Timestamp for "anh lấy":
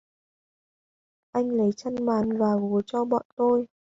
1.35-1.71